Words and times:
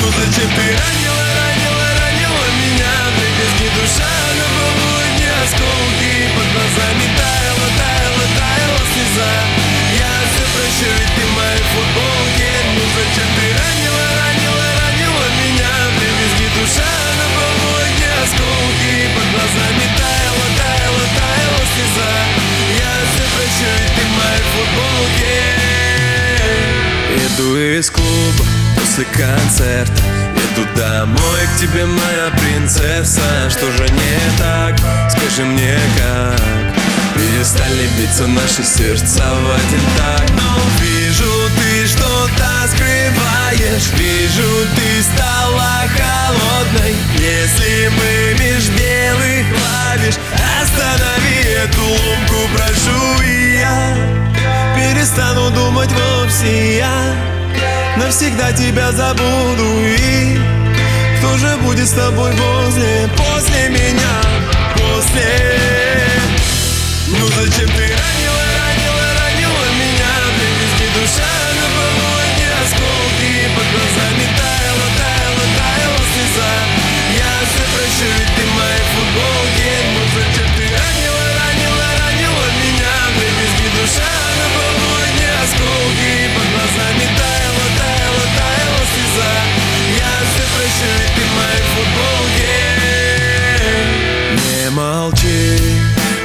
зачем 0.00 0.48
ты 0.56 0.64
ранила, 0.72 1.26
ранила, 1.36 1.86
ранила 2.00 2.46
меня. 2.64 2.92
Дребезги 3.16 3.68
душа 3.76 4.14
на 4.38 4.46
полудне. 4.56 5.28
Осколки 5.44 6.14
Под 6.34 6.48
глазами 6.54 7.06
таяла, 7.18 7.68
таяла, 7.76 8.26
таяла 8.38 8.80
слеза. 8.92 9.32
Я 9.92 10.12
все 10.32 10.44
прощу, 10.54 10.88
ведь 10.96 11.12
ты 11.12 11.22
в 11.26 11.32
моей 11.36 11.64
футболке. 11.76 12.50
Ну 12.74 12.82
зачем 12.96 13.28
ты 13.36 13.44
ранила, 13.52 14.06
ранила, 14.16 14.66
ранила 14.80 15.26
меня? 15.44 15.72
Дребезги 15.98 16.48
душа 16.56 16.92
на 17.20 17.26
полудне. 17.36 18.08
Осколки 18.22 18.94
Под 19.12 19.28
глазами 19.34 19.86
таяла, 19.98 20.46
таяла, 20.56 21.04
таяла 21.20 21.62
слеза. 21.74 22.12
Я 22.80 22.92
все 23.12 23.24
прощу, 23.28 23.68
ведь 23.76 23.92
ты 23.92 24.02
в 24.08 24.12
моей 24.16 24.46
футболке. 24.56 25.36
Иду 27.12 27.48
из 27.58 27.90
клуба 27.90 28.51
после 28.82 29.04
концерта 29.04 30.02
Еду 30.34 30.66
домой 30.76 31.40
к 31.54 31.60
тебе, 31.60 31.86
моя 31.86 32.30
принцесса. 32.38 33.48
Что 33.48 33.70
же 33.72 33.88
не 33.88 34.38
так? 34.38 34.76
Скажи 35.10 35.44
мне 35.44 35.78
как? 35.96 36.40
Перестали 37.14 37.88
биться 37.98 38.26
наши 38.26 38.64
сердца 38.64 39.22
в 39.22 39.50
один 39.54 39.80
так. 39.96 40.28
Но 40.30 40.58
вижу, 40.80 41.24
ты 41.56 41.86
что-то 41.86 42.68
скрываешь. 42.68 43.88
Вижу, 43.96 44.66
ты 44.74 45.02
стала 45.02 45.84
холодной. 45.96 46.96
Если 47.18 47.88
мы 47.88 48.40
меж 48.40 48.68
белых 48.70 49.46
клавиш 49.48 50.14
Останови 50.60 51.42
эту 51.64 51.82
ломку, 51.82 52.48
прошу 52.56 53.22
и 53.22 53.58
я 53.58 53.96
Перестану 54.74 55.50
думать 55.50 55.90
вовсе 55.92 56.78
я 56.78 57.32
Навсегда 57.96 58.52
тебя 58.52 58.90
забуду 58.92 59.84
и 59.84 60.38
Кто 61.18 61.36
же 61.36 61.56
будет 61.58 61.86
с 61.86 61.92
тобой 61.92 62.32
после, 62.32 63.08
после 63.16 63.68
меня, 63.68 64.51
футболке 91.74 92.56
Не 94.36 94.70
молчи, 94.70 95.58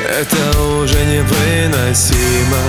это 0.08 0.60
уже 0.62 1.00
невыносимо. 1.06 2.64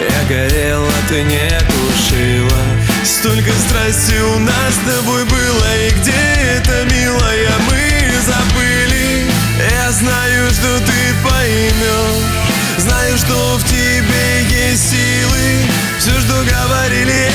Я 0.00 0.28
горела, 0.28 0.90
ты 1.08 1.22
не 1.22 1.48
тушила 1.60 2.62
Столько 3.04 3.52
страсти 3.52 4.18
у 4.34 4.38
нас 4.40 4.74
с 4.74 4.78
тобой 4.90 5.24
было 5.24 5.76
И 5.86 5.90
где 5.90 6.12
это, 6.56 6.84
милая, 6.92 7.52
мы 7.68 7.94
забыли. 8.26 9.26
Я 9.70 9.92
знаю, 9.92 10.50
что 10.50 10.80
ты 10.80 11.14
поймешь 11.22 12.44
Знаю, 12.78 13.16
что 13.16 13.56
в 13.56 13.64
тебе 13.64 14.42
есть 14.50 14.90
силы. 14.90 15.44
Все, 15.98 16.10
что 16.10 16.34
говорили, 16.44 17.30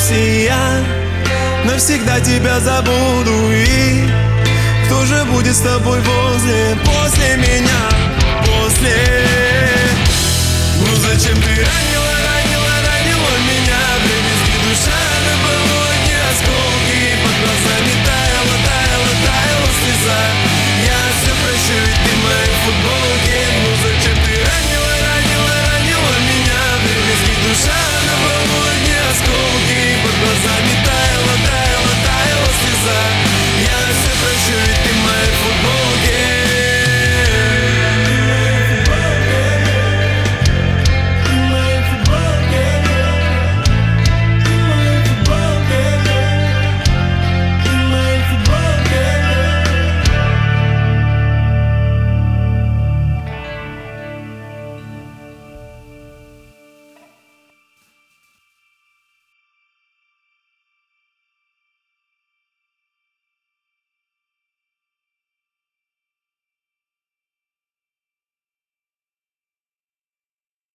вовсе 0.00 0.44
я 0.44 0.84
Навсегда 1.64 2.20
тебя 2.20 2.58
забуду. 2.60 3.52
И 3.52 4.08
Кто 4.86 5.04
же 5.04 5.24
будет 5.26 5.54
с 5.54 5.60
тобой 5.60 6.00
после, 6.00 6.76
после 6.84 7.36
меня, 7.36 7.88
после? 8.46 8.96
Ну 10.80 10.96
зачем 10.96 11.36
ты 11.36 11.50
ранила, 11.50 12.19